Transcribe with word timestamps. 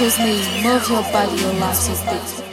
with 0.00 0.18
me, 0.18 0.64
move 0.64 0.88
your 0.88 1.02
body, 1.12 1.40
your 1.40 1.52
last 1.52 1.88
is 1.88 2.00
beat. 2.02 2.49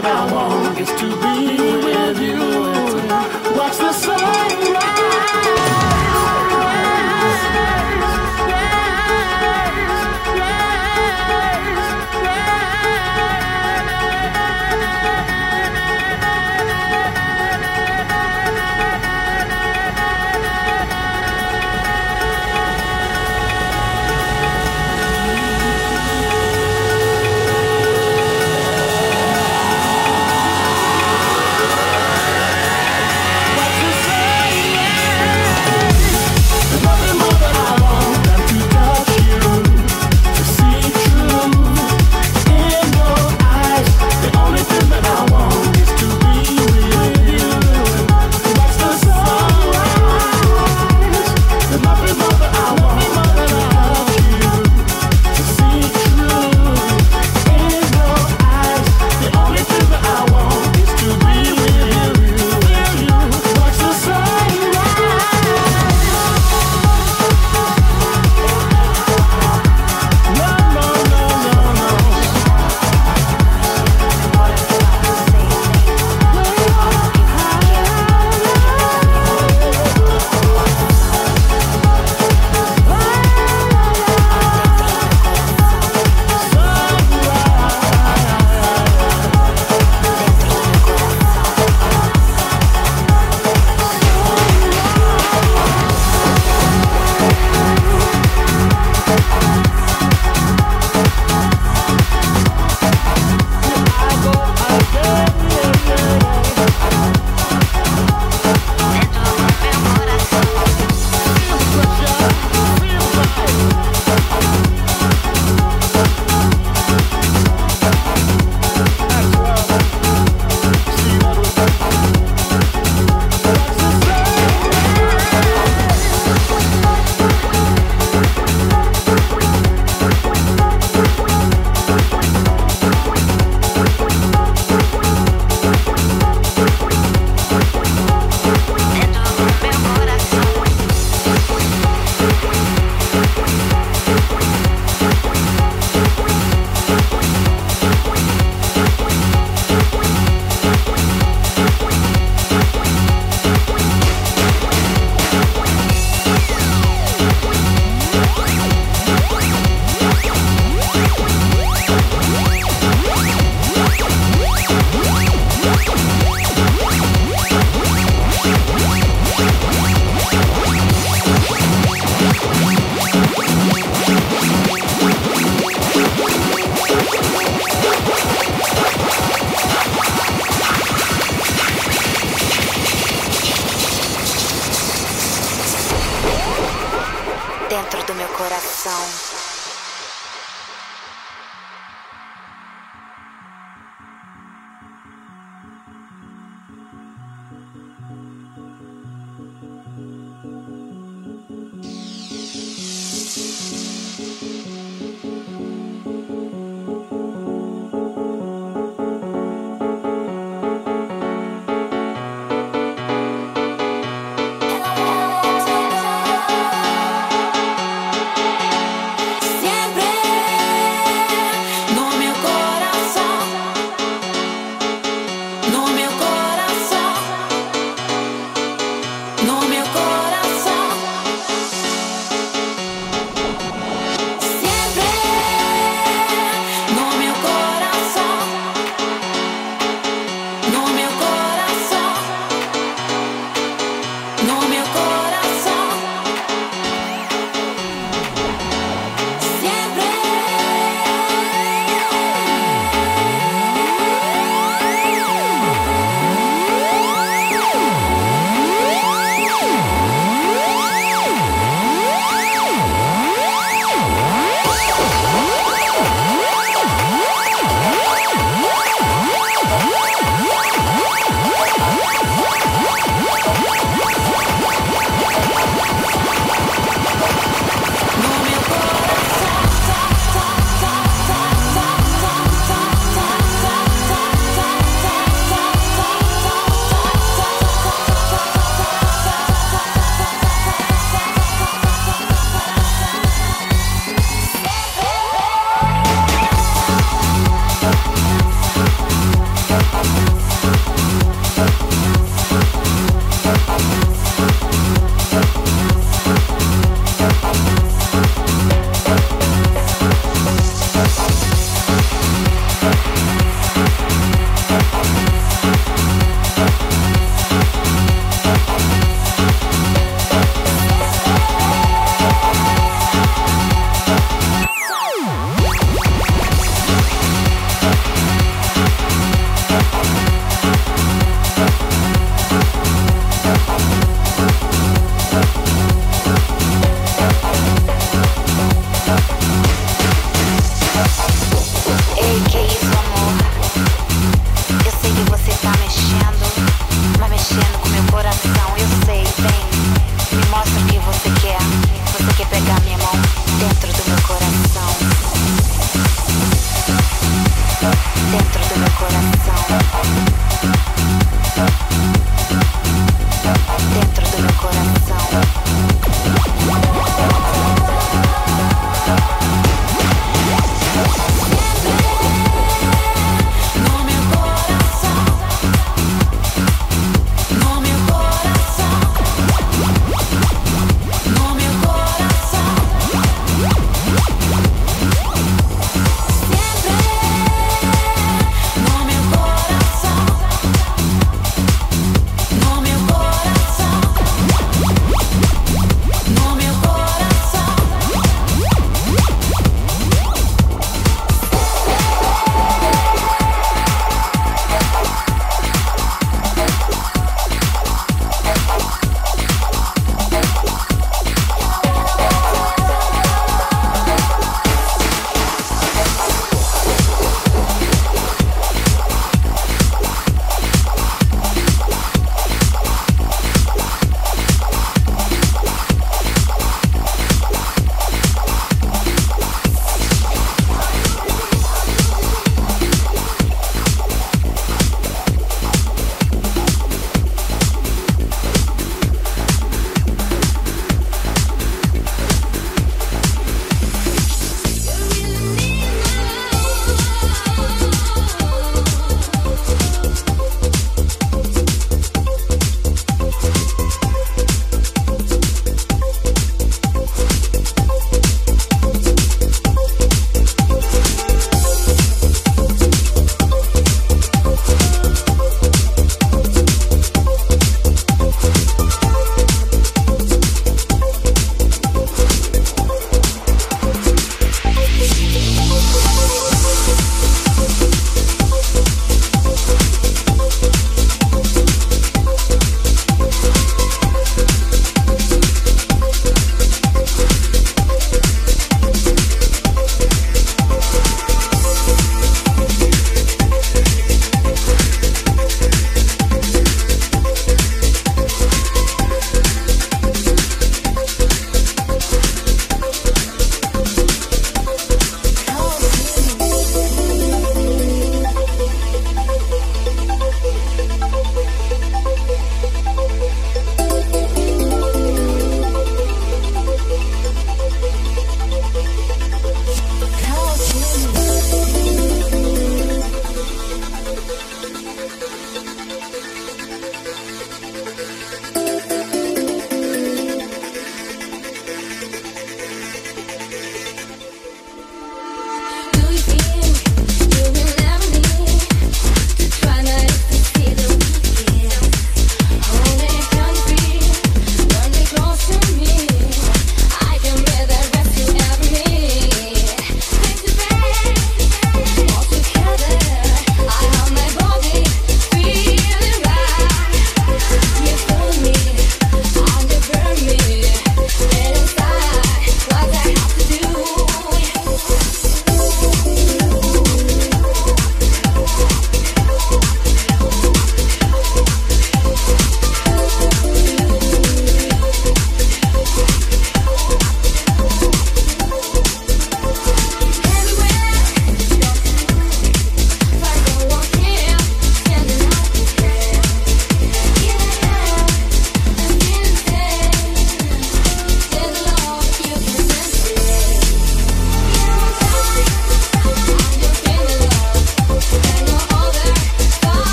That 0.00 0.30
I 0.30 0.32
want 0.32 0.78
is 0.78 0.88
to 1.00 1.22
be 1.22 1.27